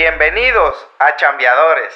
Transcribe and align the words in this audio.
Bienvenidos 0.00 0.76
a 0.98 1.14
Chambeadores. 1.14 1.92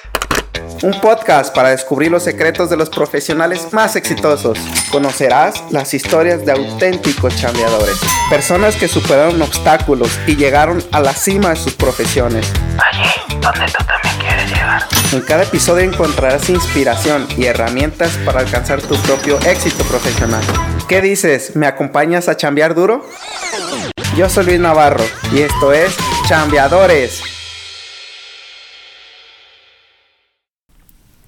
Un 0.83 1.01
podcast 1.01 1.55
para 1.57 1.71
descubrir 1.71 2.11
los 2.11 2.23
secretos 2.23 2.69
de 2.69 2.77
los 2.77 2.91
profesionales 2.91 3.73
más 3.73 3.97
exitosos. 3.97 4.59
Conocerás 4.93 5.73
las 5.73 5.95
historias 5.95 6.45
de 6.45 6.53
auténticos 6.53 7.35
chambeadores. 7.35 7.99
Personas 8.29 8.77
que 8.77 8.89
superaron 8.89 9.41
obstáculos 9.41 10.21
y 10.27 10.37
llegaron 10.37 10.85
a 10.93 11.01
la 11.01 11.15
cima 11.15 11.49
de 11.49 11.57
sus 11.57 11.73
profesiones. 11.77 12.53
Allí 12.77 13.09
donde 13.41 13.65
tú 13.73 13.83
también 13.87 14.19
quieres 14.19 14.51
llegar. 14.51 14.83
En 15.15 15.23
cada 15.23 15.45
episodio 15.45 15.91
encontrarás 15.91 16.51
inspiración 16.51 17.27
y 17.39 17.47
herramientas 17.47 18.19
para 18.27 18.41
alcanzar 18.41 18.83
tu 18.83 18.97
propio 18.97 19.39
éxito 19.47 19.83
profesional. 19.85 20.43
¿Qué 20.91 21.01
dices? 21.01 21.57
¿Me 21.57 21.67
acompañas 21.67 22.29
a 22.29 22.37
chambear 22.37 22.75
duro? 22.75 23.09
Yo 24.15 24.29
soy 24.29 24.45
Luis 24.45 24.61
Navarro 24.61 25.05
y 25.33 25.41
esto 25.41 25.73
es 25.73 25.97
Chambeadores. 26.29 27.34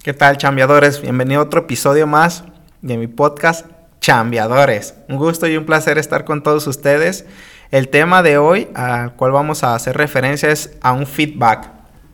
¿Qué 0.06 0.14
tal, 0.14 0.36
chambeadores? 0.36 1.02
Bienvenido 1.02 1.40
a 1.40 1.44
otro 1.46 1.62
episodio 1.62 2.06
más 2.06 2.44
de 2.80 2.96
mi 2.96 3.08
podcast 3.08 3.66
Chambeadores. 4.00 4.94
Un 5.08 5.16
gusto 5.16 5.48
y 5.48 5.56
un 5.56 5.66
placer 5.66 5.98
estar 5.98 6.24
con 6.24 6.44
todos 6.44 6.68
ustedes. 6.68 7.26
El 7.72 7.88
tema 7.88 8.22
de 8.22 8.38
hoy 8.38 8.68
al 8.76 9.14
cual 9.14 9.32
vamos 9.32 9.64
a 9.64 9.74
hacer 9.74 9.96
referencia 9.96 10.48
es 10.48 10.78
a 10.80 10.92
un 10.92 11.08
feedback. 11.08 11.72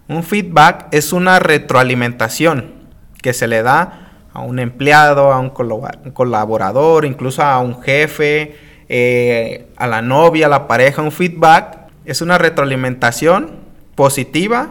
Un 0.09 0.23
feedback 0.23 0.87
es 0.91 1.13
una 1.13 1.39
retroalimentación 1.39 2.73
que 3.21 3.35
se 3.35 3.47
le 3.47 3.63
da 3.63 4.25
a 4.33 4.41
un 4.41 4.59
empleado, 4.59 5.31
a 5.31 5.39
un 5.39 5.51
colaborador, 5.51 7.05
incluso 7.05 7.43
a 7.43 7.59
un 7.59 7.83
jefe, 7.83 8.57
eh, 8.89 9.71
a 9.77 9.87
la 9.87 10.01
novia, 10.01 10.47
a 10.47 10.49
la 10.49 10.67
pareja. 10.67 11.03
Un 11.03 11.13
feedback 11.13 11.91
es 12.07 12.23
una 12.23 12.39
retroalimentación 12.39 13.51
positiva 13.95 14.71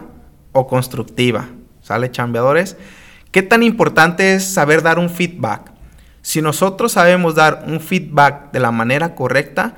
o 0.50 0.66
constructiva. 0.66 1.50
¿Sale, 1.82 2.10
chambeadores? 2.10 2.76
¿Qué 3.32 3.42
tan 3.42 3.62
importante 3.62 4.34
es 4.34 4.44
saber 4.44 4.82
dar 4.82 4.98
un 4.98 5.08
feedback? 5.08 5.72
Si 6.20 6.42
nosotros 6.42 6.92
sabemos 6.92 7.34
dar 7.34 7.64
un 7.66 7.80
feedback 7.80 8.52
de 8.52 8.60
la 8.60 8.70
manera 8.70 9.14
correcta, 9.14 9.74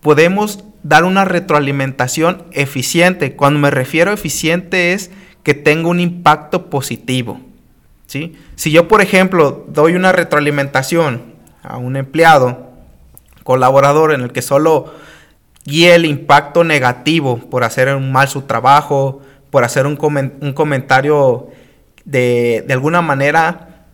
podemos 0.00 0.64
dar 0.82 1.04
una 1.04 1.24
retroalimentación 1.24 2.42
eficiente. 2.50 3.36
Cuando 3.36 3.60
me 3.60 3.70
refiero 3.70 4.10
a 4.10 4.14
eficiente 4.14 4.92
es 4.92 5.12
que 5.44 5.54
tenga 5.54 5.88
un 5.88 6.00
impacto 6.00 6.68
positivo. 6.68 7.40
¿sí? 8.06 8.36
Si 8.56 8.72
yo, 8.72 8.88
por 8.88 9.02
ejemplo, 9.02 9.64
doy 9.68 9.94
una 9.94 10.10
retroalimentación 10.10 11.22
a 11.62 11.76
un 11.76 11.94
empleado, 11.96 12.70
colaborador, 13.44 14.12
en 14.12 14.22
el 14.22 14.32
que 14.32 14.42
solo 14.42 14.92
guíe 15.64 15.94
el 15.94 16.06
impacto 16.06 16.64
negativo 16.64 17.38
por 17.38 17.62
hacer 17.62 17.96
mal 18.00 18.26
su 18.26 18.42
trabajo, 18.42 19.22
por 19.50 19.62
hacer 19.62 19.86
un, 19.86 19.96
un 20.40 20.52
comentario 20.54 21.50
de, 22.04 22.64
alguna 22.70 23.02
manera 23.02 23.86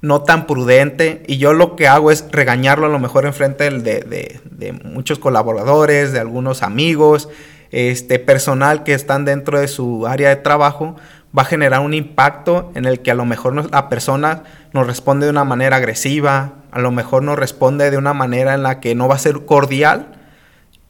no 0.00 0.22
tan 0.22 0.46
prudente 0.46 1.22
y 1.26 1.38
yo 1.38 1.54
lo 1.54 1.76
que 1.76 1.88
hago 1.88 2.10
es 2.10 2.26
regañarlo 2.30 2.86
a 2.86 2.90
lo 2.90 2.98
mejor 2.98 3.24
en 3.26 3.32
frente 3.32 3.70
de, 3.70 4.40
de, 4.50 4.72
muchos 4.84 5.18
colaboradores, 5.18 6.12
de 6.12 6.20
algunos 6.20 6.62
amigos, 6.62 7.28
este 7.70 8.18
personal 8.18 8.84
que 8.84 8.94
están 8.94 9.24
dentro 9.24 9.58
de 9.58 9.68
su 9.68 10.06
área 10.06 10.28
de 10.28 10.36
trabajo, 10.36 10.96
va 11.36 11.42
a 11.42 11.46
generar 11.46 11.80
un 11.80 11.94
impacto 11.94 12.70
en 12.74 12.84
el 12.84 13.00
que 13.00 13.10
a 13.10 13.14
lo 13.14 13.24
mejor 13.24 13.70
la 13.70 13.88
persona 13.88 14.44
nos 14.72 14.86
responde 14.86 15.26
de 15.26 15.30
una 15.30 15.44
manera 15.44 15.76
agresiva, 15.76 16.52
a 16.70 16.80
lo 16.80 16.92
mejor 16.92 17.22
nos 17.22 17.38
responde 17.38 17.90
de 17.90 17.96
una 17.96 18.14
manera 18.14 18.54
en 18.54 18.62
la 18.62 18.80
que 18.80 18.94
no 18.94 19.08
va 19.08 19.16
a 19.16 19.18
ser 19.18 19.44
cordial 19.44 20.12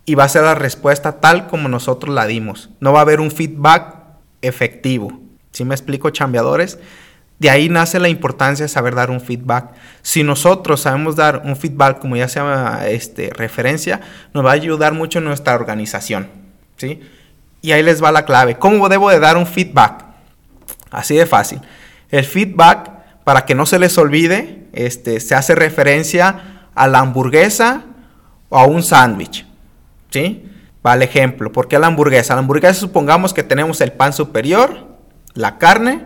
y 0.05 0.15
va 0.15 0.25
a 0.25 0.29
ser 0.29 0.43
la 0.43 0.55
respuesta 0.55 1.21
tal 1.21 1.47
como 1.47 1.69
nosotros 1.69 2.15
la 2.15 2.27
dimos. 2.27 2.71
No 2.81 2.93
va 2.93 2.99
a 3.01 3.03
haber 3.03 3.21
un 3.21 3.31
feedback 3.31 3.97
efectivo. 4.43 5.24
Si 5.55 5.65
me 5.65 5.75
explico, 5.77 6.11
chambeadores? 6.11 6.81
De 7.39 7.49
ahí 7.49 7.69
nace 7.69 8.01
la 8.01 8.09
importancia 8.09 8.65
de 8.65 8.69
saber 8.69 8.97
dar 8.97 9.11
un 9.11 9.21
feedback. 9.21 9.71
Si 10.03 10.25
nosotros 10.25 10.81
sabemos 10.81 11.15
dar 11.15 11.43
un 11.45 11.57
feedback, 11.57 12.01
como 12.01 12.17
ya 12.17 12.27
se 12.29 12.41
llama 12.41 12.81
este, 12.89 13.31
referencia, 13.31 14.01
nos 14.33 14.45
va 14.45 14.51
a 14.51 14.55
ayudar 14.55 14.95
mucho 14.95 15.21
en 15.21 15.27
nuestra 15.27 15.55
organización. 15.55 16.29
¿sí? 16.77 17.01
Y 17.63 17.71
ahí 17.71 17.85
les 17.85 18.03
va 18.03 18.11
la 18.11 18.25
clave. 18.25 18.57
¿Cómo 18.57 18.89
debo 18.89 19.11
de 19.11 19.21
dar 19.21 19.37
un 19.37 19.47
feedback? 19.47 20.05
Así 20.91 21.15
de 21.15 21.25
fácil. 21.25 21.61
El 22.11 22.25
feedback, 22.25 22.91
para 23.23 23.45
que 23.45 23.55
no 23.55 23.65
se 23.65 23.79
les 23.79 23.97
olvide, 23.97 24.67
este, 24.73 25.21
se 25.21 25.37
hace 25.37 25.55
referencia 25.55 26.67
a 26.75 26.89
la 26.89 26.99
hamburguesa 26.99 27.85
o 28.49 28.59
a 28.59 28.67
un 28.67 28.83
sándwich. 28.83 29.47
¿sí? 30.11 30.51
Vale 30.83 31.05
ejemplo. 31.05 31.53
¿Por 31.53 31.69
qué 31.69 31.79
la 31.79 31.87
hamburguesa? 31.87 32.35
La 32.35 32.41
hamburguesa 32.41 32.75
supongamos 32.75 33.33
que 33.33 33.45
tenemos 33.45 33.81
el 33.81 33.93
pan 33.93 34.13
superior 34.13 34.84
la 35.35 35.59
carne 35.59 36.03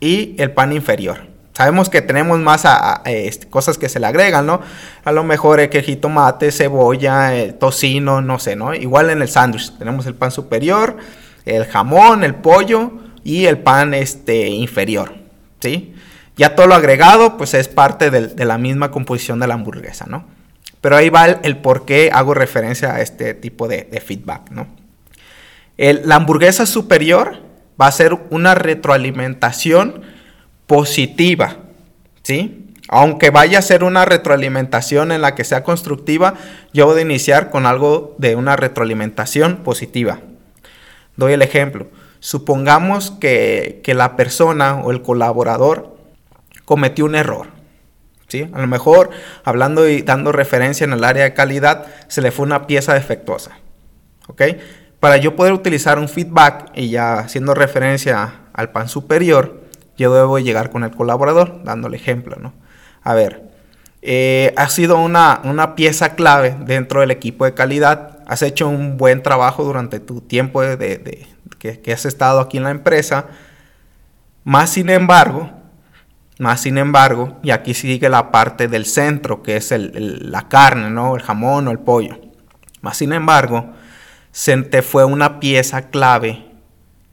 y 0.00 0.34
el 0.38 0.50
pan 0.52 0.72
inferior. 0.72 1.28
Sabemos 1.58 1.90
que 1.90 2.02
tenemos 2.02 2.38
más 2.38 2.64
este, 3.04 3.48
cosas 3.48 3.78
que 3.78 3.88
se 3.88 3.98
le 3.98 4.06
agregan, 4.06 4.46
¿no? 4.46 4.60
A 5.04 5.10
lo 5.10 5.24
mejor 5.24 5.58
el 5.58 5.68
que 5.68 5.82
tomate, 5.96 6.52
cebolla, 6.52 7.32
tocino, 7.58 8.20
no 8.22 8.38
sé, 8.38 8.54
¿no? 8.54 8.74
Igual 8.74 9.10
en 9.10 9.22
el 9.22 9.28
sándwich 9.28 9.76
tenemos 9.76 10.06
el 10.06 10.14
pan 10.14 10.30
superior, 10.30 10.98
el 11.44 11.64
jamón, 11.64 12.22
el 12.22 12.36
pollo 12.36 12.92
y 13.24 13.46
el 13.46 13.58
pan 13.58 13.92
este, 13.92 14.46
inferior, 14.46 15.14
¿sí? 15.58 15.96
Ya 16.36 16.54
todo 16.54 16.68
lo 16.68 16.76
agregado, 16.76 17.36
pues 17.36 17.54
es 17.54 17.66
parte 17.66 18.12
de, 18.12 18.44
la 18.44 18.56
misma 18.56 18.92
composición 18.92 19.40
de 19.40 19.48
la 19.48 19.54
hamburguesa, 19.54 20.06
¿no? 20.06 20.26
Pero 20.80 20.96
ahí 20.96 21.10
va 21.10 21.26
el, 21.26 21.56
por 21.56 21.84
qué 21.84 22.10
hago 22.12 22.34
referencia 22.34 22.94
a 22.94 23.00
este 23.00 23.34
tipo 23.34 23.66
de, 23.66 24.00
feedback, 24.06 24.50
¿no? 24.52 24.68
la 25.76 26.16
hamburguesa 26.16 26.66
superior 26.66 27.47
va 27.80 27.86
a 27.86 27.92
ser 27.92 28.18
una 28.30 28.54
retroalimentación 28.54 30.02
positiva, 30.66 31.56
¿sí? 32.22 32.64
Aunque 32.88 33.30
vaya 33.30 33.58
a 33.58 33.62
ser 33.62 33.84
una 33.84 34.06
retroalimentación 34.06 35.12
en 35.12 35.20
la 35.20 35.34
que 35.34 35.44
sea 35.44 35.62
constructiva, 35.62 36.34
yo 36.72 36.86
voy 36.86 36.98
a 36.98 37.02
iniciar 37.02 37.50
con 37.50 37.66
algo 37.66 38.16
de 38.18 38.34
una 38.34 38.56
retroalimentación 38.56 39.58
positiva. 39.58 40.20
Doy 41.16 41.34
el 41.34 41.42
ejemplo. 41.42 41.88
Supongamos 42.20 43.10
que, 43.10 43.82
la 43.86 44.16
persona 44.16 44.76
o 44.76 44.90
el 44.90 45.02
colaborador 45.02 45.96
cometió 46.64 47.04
un 47.04 47.14
error. 47.14 47.48
¿sí? 48.28 48.48
A 48.54 48.60
lo 48.60 48.66
mejor, 48.66 49.10
hablando 49.44 49.86
y 49.86 50.00
dando 50.00 50.32
referencia 50.32 50.84
en 50.84 50.94
el 50.94 51.04
área 51.04 51.24
de 51.24 51.34
calidad, 51.34 51.86
se 52.08 52.22
le 52.22 52.30
fue 52.30 52.46
una 52.46 52.66
pieza 52.66 52.94
defectuosa. 52.94 53.58
¿ok? 54.28 54.42
Para 55.00 55.16
yo 55.16 55.36
poder 55.36 55.52
utilizar 55.52 55.98
un 55.98 56.08
feedback 56.08 56.70
y 56.74 56.90
ya 56.90 57.20
haciendo 57.20 57.54
referencia 57.54 58.40
al 58.52 58.70
pan 58.70 58.88
superior, 58.88 59.62
yo 59.96 60.12
debo 60.12 60.38
llegar 60.38 60.70
con 60.70 60.82
el 60.82 60.90
colaborador, 60.90 61.62
dándole 61.64 61.96
ejemplo, 61.96 62.36
¿no? 62.40 62.52
A 63.02 63.14
ver, 63.14 63.48
eh, 64.02 64.52
has 64.56 64.72
sido 64.72 64.98
una, 64.98 65.74
pieza 65.76 66.14
clave 66.14 66.56
dentro 66.64 67.00
del 67.00 67.10
equipo 67.10 67.44
de 67.44 67.54
calidad, 67.54 68.18
has 68.26 68.42
hecho 68.42 68.68
un 68.68 68.96
buen 68.96 69.22
trabajo 69.22 69.64
durante 69.64 70.00
tu 70.00 70.20
tiempo 70.20 70.62
de, 70.62 71.26
que, 71.58 71.92
has 71.92 72.04
estado 72.04 72.40
aquí 72.40 72.58
en 72.58 72.64
la 72.64 72.70
empresa, 72.70 73.26
más 74.44 74.70
sin 74.70 74.90
embargo, 74.90 75.50
más 76.38 76.60
sin 76.60 76.78
embargo, 76.78 77.38
y 77.42 77.50
aquí 77.50 77.74
sigue 77.74 78.08
la 78.08 78.30
parte 78.30 78.68
del 78.68 78.84
centro, 78.86 79.42
que 79.42 79.56
es 79.56 79.72
la 79.72 80.48
carne, 80.48 80.90
¿no? 80.90 81.16
El 81.16 81.22
jamón 81.22 81.68
o 81.68 81.70
el 81.72 81.80
pollo. 81.80 82.20
Más 82.80 82.96
sin 82.96 83.12
embargo, 83.12 83.72
se 84.32 84.56
te 84.62 84.82
fue 84.82 85.04
una 85.04 85.40
pieza 85.40 85.90
clave 85.90 86.44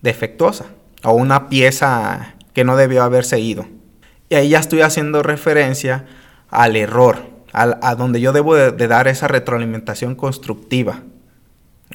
defectuosa 0.02 0.66
o 1.04 1.14
una 1.14 1.50
pieza 1.50 2.36
que 2.54 2.64
no 2.64 2.78
debió 2.78 3.04
haberse 3.04 3.40
ido. 3.40 3.68
Y 4.30 4.36
ahí 4.36 4.50
ya 4.50 4.60
estoy 4.60 4.82
haciendo 4.82 5.24
referencia 5.24 6.06
al 6.50 6.76
error, 6.76 7.18
a, 7.52 7.96
donde 7.96 8.22
yo 8.22 8.34
debo 8.34 8.56
de, 8.56 8.88
dar 8.88 9.08
esa 9.08 9.28
retroalimentación 9.28 10.16
constructiva. 10.16 11.04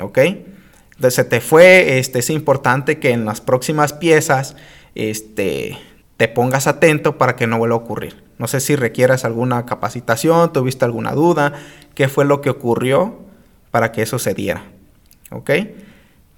¿Ok? 0.00 0.18
Entonces 0.18 1.14
se 1.14 1.24
te 1.24 1.40
fue, 1.40 1.98
este, 1.98 2.18
es 2.18 2.30
importante 2.30 2.98
que 2.98 3.10
en 3.10 3.24
las 3.24 3.40
próximas 3.40 3.92
piezas 3.92 4.54
este, 4.94 5.78
te 6.16 6.28
pongas 6.28 6.66
atento 6.66 7.16
para 7.16 7.36
que 7.36 7.46
no 7.46 7.58
vuelva 7.58 7.76
a 7.76 7.78
ocurrir. 7.78 8.22
No 8.38 8.46
sé 8.46 8.60
si 8.60 8.76
requieras 8.76 9.24
alguna 9.24 9.66
capacitación, 9.66 10.52
tuviste 10.52 10.84
alguna 10.84 11.12
duda, 11.12 11.54
qué 11.94 12.08
fue 12.08 12.24
lo 12.24 12.40
que 12.40 12.50
ocurrió 12.50 13.18
para 13.70 13.92
que 13.92 14.02
eso 14.02 14.18
se 14.18 14.34
diera. 14.34 14.64
¿Ok? 15.30 15.50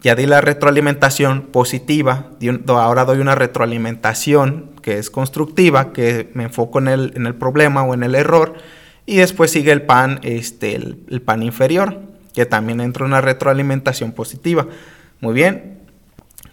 Ya 0.02 0.16
di 0.16 0.26
la 0.26 0.40
retroalimentación 0.40 1.42
positiva, 1.42 2.30
ahora 2.68 3.04
doy 3.04 3.20
una 3.20 3.36
retroalimentación 3.36 4.72
que 4.82 4.98
es 4.98 5.10
constructiva, 5.10 5.92
que 5.92 6.28
me 6.34 6.42
enfoco 6.42 6.80
en 6.80 6.88
el, 6.88 7.34
problema 7.36 7.84
o 7.84 7.94
en 7.94 8.02
el 8.02 8.16
error, 8.16 8.54
y 9.06 9.18
después 9.18 9.52
sigue 9.52 9.70
el 9.70 9.82
pan, 9.82 10.18
este, 10.24 10.74
el, 10.74 11.22
pan 11.24 11.44
inferior, 11.44 12.00
que 12.34 12.46
también 12.46 12.80
entra 12.80 13.04
una 13.04 13.20
retroalimentación 13.20 14.10
positiva. 14.10 14.66
Muy 15.20 15.34
bien, 15.34 15.78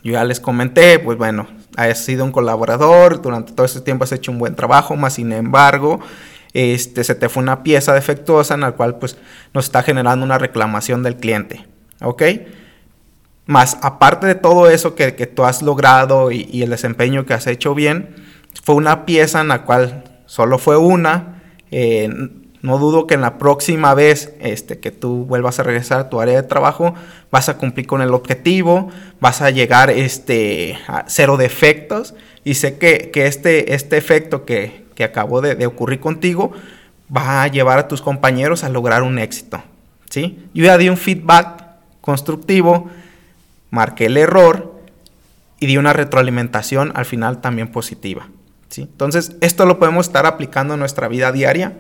yo 0.04 0.14
ya 0.14 0.24
les 0.26 0.40
comenté, 0.40 1.00
pues 1.00 1.18
bueno, 1.18 1.48
has 1.76 2.06
sido 2.06 2.26
un 2.26 2.32
colaborador, 2.32 3.20
durante 3.20 3.54
todo 3.54 3.66
este 3.66 3.82
tiempo 3.82 4.04
has 4.04 4.12
hecho 4.12 4.32
un 4.32 4.38
buen 4.38 4.56
trabajo, 4.56 4.96
más 4.96 5.14
sin 5.14 5.32
embargo, 5.32 6.02
este, 6.54 7.04
se 7.04 7.16
te 7.16 7.30
fue 7.30 7.42
una 7.42 7.64
pieza 7.64 7.96
defectuosa 7.96 8.54
en 8.54 8.62
la 8.62 8.74
cual 8.74 9.00
pues 9.00 9.18
nos 9.56 9.66
está 9.66 9.82
generando 9.82 10.24
una 10.24 10.38
reclamación 10.38 11.02
del 11.02 11.16
cliente. 11.16 11.66
¿Ok? 12.02 12.24
Más 13.46 13.78
aparte 13.82 14.28
de 14.28 14.36
todo 14.36 14.70
eso 14.70 14.96
que, 14.96 15.12
tú 15.12 15.44
has 15.44 15.62
logrado 15.62 16.32
y, 16.32 16.62
el 16.62 16.70
desempeño 16.70 17.26
que 17.26 17.34
has 17.34 17.48
hecho 17.48 17.74
bien, 17.74 18.16
fue 18.64 18.76
una 18.76 19.06
pieza 19.06 19.42
en 19.42 19.48
la 19.48 19.64
cual 19.64 20.04
solo 20.26 20.58
fue 20.58 20.78
una. 20.78 21.42
Eh, 21.72 22.10
no 22.62 22.78
dudo 22.78 23.08
que 23.08 23.14
en 23.14 23.22
la 23.22 23.38
próxima 23.38 23.94
vez 23.94 24.34
este, 24.42 24.80
que 24.80 24.92
tú 24.92 25.26
vuelvas 25.26 25.60
a 25.60 25.64
regresar 25.64 26.00
a 26.00 26.10
tu 26.10 26.20
área 26.20 26.42
de 26.42 26.48
trabajo, 26.48 26.94
vas 27.32 27.48
a 27.48 27.58
cumplir 27.58 27.88
con 27.88 28.02
el 28.02 28.14
objetivo, 28.14 28.90
vas 29.22 29.42
a 29.42 29.50
llegar 29.50 29.90
este, 29.90 30.78
a 30.88 31.06
cero 31.08 31.38
defectos. 31.38 32.16
Y 32.44 32.56
sé 32.56 32.78
que, 32.78 33.12
este, 33.16 33.74
este 33.74 33.98
efecto 33.98 34.46
que, 34.46 34.86
que 34.96 35.04
acabó 35.04 35.42
de, 35.42 35.66
ocurrir 35.66 36.00
contigo 36.00 36.52
va 37.16 37.44
a 37.44 37.48
llevar 37.48 37.80
a 37.80 37.88
tus 37.88 38.02
compañeros 38.02 38.64
a 38.64 38.70
lograr 38.70 39.04
un 39.04 39.20
éxito. 39.20 39.64
¿sí? 40.10 40.46
Yo 40.54 40.66
ya 40.66 40.78
di 40.78 40.90
un 40.90 40.98
feedback 40.98 41.59
constructivo 42.02 42.90
marqué 43.72 44.08
el 44.08 44.18
error 44.18 44.80
y 45.60 45.68
di 45.68 45.78
una 45.78 45.94
retroalimentación 45.94 46.92
al 46.96 47.06
final 47.06 47.42
también 47.42 47.72
positiva. 47.72 48.30
¿sí? 48.70 48.84
Entonces, 48.84 49.36
esto 49.42 49.66
lo 49.66 49.80
podemos 49.80 50.08
estar 50.08 50.26
aplicando 50.26 50.74
en 50.74 50.80
nuestra 50.80 51.08
vida 51.08 51.32
diaria. 51.32 51.74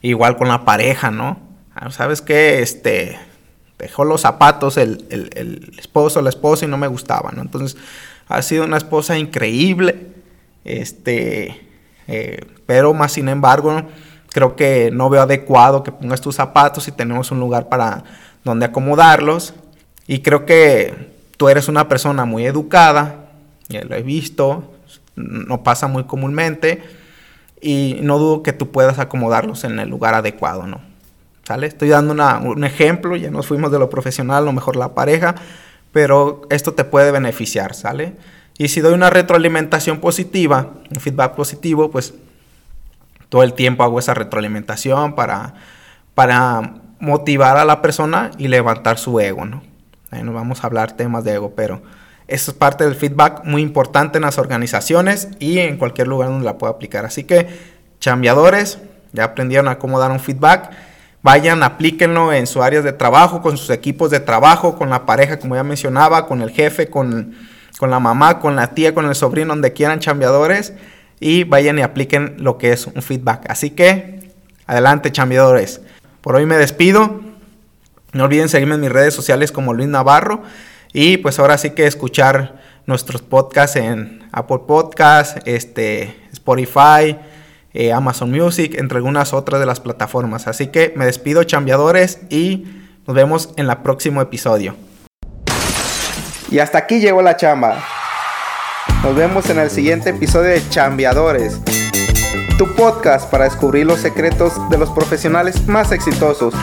Igual 0.00 0.36
con 0.36 0.48
la 0.48 0.64
pareja, 0.64 1.10
¿no? 1.10 1.40
Ah, 1.74 1.90
¿Sabes 1.90 2.22
qué? 2.22 2.60
Este, 2.60 3.18
dejó 3.78 4.04
los 4.04 4.22
zapatos 4.22 4.76
el, 4.76 5.06
el, 5.10 5.74
esposo 5.78 6.18
o 6.18 6.22
la 6.22 6.28
esposa 6.28 6.64
y 6.64 6.68
no 6.68 6.76
me 6.76 6.86
gustaba, 6.86 7.30
¿no? 7.32 7.42
Entonces, 7.42 7.76
ha 8.28 8.42
sido 8.42 8.64
una 8.64 8.76
esposa 8.76 9.18
increíble, 9.18 10.08
este, 10.64 11.66
eh, 12.08 12.46
pero 12.66 12.94
más 12.94 13.12
sin 13.12 13.28
embargo, 13.28 13.82
creo 14.30 14.56
que 14.56 14.90
no 14.92 15.10
veo 15.10 15.22
adecuado 15.22 15.82
que 15.82 15.92
pongas 15.92 16.20
tus 16.20 16.36
zapatos 16.36 16.88
y 16.88 16.92
tenemos 16.92 17.30
un 17.30 17.40
lugar 17.40 17.68
para 17.68 18.04
donde 18.44 18.66
acomodarlos 18.66 19.54
y 20.06 20.20
creo 20.20 20.46
que 20.46 21.12
tú 21.36 21.48
eres 21.48 21.68
una 21.68 21.88
persona 21.88 22.24
muy 22.24 22.46
educada, 22.46 23.30
ya 23.68 23.84
lo 23.84 23.94
he 23.94 24.02
visto, 24.02 24.72
no 25.16 25.62
pasa 25.62 25.86
muy 25.86 26.04
comúnmente, 26.04 26.82
y 27.60 27.98
no 28.02 28.18
dudo 28.18 28.42
que 28.42 28.52
tú 28.52 28.70
puedas 28.70 28.98
acomodarlos 28.98 29.64
en 29.64 29.78
el 29.78 29.88
lugar 29.88 30.14
adecuado, 30.14 30.66
¿no? 30.66 30.80
¿Sale? 31.44 31.66
Estoy 31.66 31.88
dando 31.88 32.12
un 32.44 32.64
ejemplo, 32.64 33.16
ya 33.16 33.30
nos 33.30 33.46
fuimos 33.46 33.70
de 33.72 33.78
lo 33.78 33.88
profesional, 33.88 34.42
a 34.42 34.46
lo 34.46 34.52
mejor 34.52 34.76
la 34.76 34.94
pareja, 34.94 35.36
pero 35.92 36.42
esto 36.50 36.74
te 36.74 36.84
puede 36.84 37.10
beneficiar, 37.12 37.74
¿sale? 37.74 38.14
Y 38.58 38.68
si 38.68 38.80
doy 38.80 38.94
una 38.94 39.10
retroalimentación 39.10 39.98
positiva, 39.98 40.70
un 40.90 41.00
feedback 41.00 41.34
positivo, 41.34 41.90
pues 41.90 42.14
todo 43.28 43.42
el 43.42 43.54
tiempo 43.54 43.82
hago 43.82 43.98
esa 43.98 44.14
retroalimentación 44.14 45.14
para, 45.14 45.54
para 46.14 46.74
motivar 47.02 47.56
a 47.56 47.64
la 47.64 47.82
persona 47.82 48.30
y 48.38 48.46
levantar 48.46 48.96
su 48.96 49.18
ego, 49.18 49.44
¿no? 49.44 49.60
Ahí 50.12 50.22
no 50.22 50.32
vamos 50.32 50.62
a 50.62 50.68
hablar 50.68 50.92
temas 50.92 51.24
de 51.24 51.34
ego, 51.34 51.52
pero 51.56 51.82
eso 52.28 52.52
es 52.52 52.56
parte 52.56 52.84
del 52.84 52.94
feedback 52.94 53.42
muy 53.44 53.60
importante 53.60 54.18
en 54.18 54.22
las 54.22 54.38
organizaciones 54.38 55.26
y 55.40 55.58
en 55.58 55.78
cualquier 55.78 56.06
lugar 56.06 56.28
donde 56.28 56.44
la 56.44 56.58
pueda 56.58 56.72
aplicar. 56.72 57.04
Así 57.04 57.24
que, 57.24 57.48
chambeadores, 57.98 58.78
ya 59.12 59.24
aprendieron 59.24 59.66
a 59.66 59.80
cómo 59.80 59.98
dar 59.98 60.12
un 60.12 60.20
feedback. 60.20 60.70
Vayan, 61.22 61.64
aplíquenlo 61.64 62.32
en 62.32 62.46
sus 62.46 62.62
áreas 62.62 62.84
de 62.84 62.92
trabajo, 62.92 63.42
con 63.42 63.56
sus 63.56 63.70
equipos 63.70 64.12
de 64.12 64.20
trabajo, 64.20 64.76
con 64.76 64.88
la 64.88 65.04
pareja, 65.04 65.40
como 65.40 65.56
ya 65.56 65.64
mencionaba, 65.64 66.28
con 66.28 66.40
el 66.40 66.50
jefe, 66.50 66.88
con, 66.88 67.34
con 67.80 67.90
la 67.90 67.98
mamá, 67.98 68.38
con 68.38 68.54
la 68.54 68.74
tía, 68.74 68.94
con 68.94 69.06
el 69.06 69.16
sobrino, 69.16 69.48
donde 69.48 69.72
quieran 69.72 69.98
chambeadores. 69.98 70.72
Y 71.18 71.42
vayan 71.42 71.80
y 71.80 71.82
apliquen 71.82 72.36
lo 72.38 72.58
que 72.58 72.70
es 72.70 72.86
un 72.86 73.02
feedback. 73.02 73.50
Así 73.50 73.70
que, 73.70 74.30
adelante, 74.68 75.10
chambeadores. 75.10 75.80
Por 76.22 76.36
hoy 76.36 76.46
me 76.46 76.56
despido. 76.56 77.20
No 78.12 78.24
olviden 78.24 78.48
seguirme 78.48 78.76
en 78.76 78.80
mis 78.80 78.92
redes 78.92 79.12
sociales 79.12 79.50
como 79.50 79.74
Luis 79.74 79.88
Navarro. 79.88 80.42
Y 80.92 81.16
pues 81.16 81.38
ahora 81.38 81.58
sí 81.58 81.70
que 81.70 81.86
escuchar 81.86 82.60
nuestros 82.86 83.22
podcasts 83.22 83.76
en 83.76 84.28
Apple 84.32 84.60
Podcasts, 84.66 85.40
este, 85.46 86.16
Spotify, 86.32 87.18
eh, 87.74 87.92
Amazon 87.92 88.30
Music, 88.30 88.76
entre 88.78 88.98
algunas 88.98 89.32
otras 89.32 89.58
de 89.58 89.66
las 89.66 89.80
plataformas. 89.80 90.46
Así 90.46 90.68
que 90.68 90.92
me 90.94 91.06
despido, 91.06 91.42
chambeadores, 91.42 92.20
y 92.30 92.66
nos 93.06 93.16
vemos 93.16 93.50
en 93.56 93.68
el 93.68 93.76
próximo 93.78 94.20
episodio. 94.20 94.76
Y 96.50 96.60
hasta 96.60 96.78
aquí 96.78 97.00
llegó 97.00 97.20
la 97.22 97.36
chamba. 97.36 97.82
Nos 99.02 99.16
vemos 99.16 99.50
en 99.50 99.58
el 99.58 99.70
siguiente 99.70 100.10
episodio 100.10 100.50
de 100.50 100.68
Chambeadores, 100.68 101.58
tu 102.58 102.72
para 103.02 103.44
descubrir 103.44 103.84
los 103.84 103.98
secretos 103.98 104.52
de 104.70 104.78
los 104.78 104.90
profesionales 104.90 105.66
más 105.66 105.90
exitosos. 105.90 106.54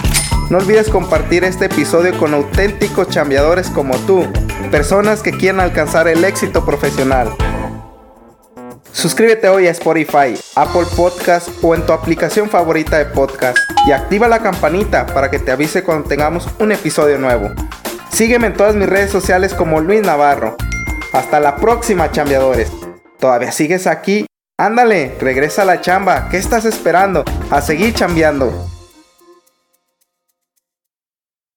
No 0.49 0.57
olvides 0.57 0.87
compartir 0.87 1.43
este 1.43 1.65
episodio 1.65 2.17
con 2.17 2.33
auténticos 2.33 3.09
chambeadores 3.09 3.69
como 3.69 3.97
tú, 3.99 4.25
personas 4.71 5.21
que 5.21 5.31
quieren 5.31 5.59
alcanzar 5.59 6.07
el 6.07 6.23
éxito 6.23 6.65
profesional. 6.65 7.35
Suscríbete 8.93 9.49
hoy 9.49 9.67
a 9.67 9.71
Spotify, 9.71 10.39
Apple 10.55 10.85
Podcast 10.95 11.49
o 11.61 11.75
en 11.75 11.85
tu 11.85 11.91
aplicación 11.91 12.49
favorita 12.49 12.97
de 12.97 13.05
podcast 13.05 13.57
y 13.85 13.91
activa 13.91 14.29
la 14.29 14.39
campanita 14.39 15.05
para 15.07 15.29
que 15.29 15.39
te 15.39 15.51
avise 15.51 15.83
cuando 15.83 16.07
tengamos 16.07 16.47
un 16.59 16.71
episodio 16.71 17.17
nuevo. 17.17 17.49
Sígueme 18.11 18.47
en 18.47 18.53
todas 18.53 18.75
mis 18.75 18.87
redes 18.87 19.11
sociales 19.11 19.53
como 19.53 19.81
Luis 19.81 20.01
Navarro. 20.01 20.55
Hasta 21.11 21.41
la 21.41 21.57
próxima, 21.57 22.11
chambeadores. 22.11 22.71
¿Todavía 23.19 23.51
sigues 23.51 23.87
aquí? 23.87 24.28
Ándale, 24.59 25.15
regresa 25.21 25.61
a 25.61 25.65
la 25.65 25.79
chamba. 25.79 26.27
¿Qué 26.27 26.35
estás 26.35 26.65
esperando? 26.65 27.23
A 27.49 27.61
seguir 27.61 27.93
chambeando. 27.93 28.51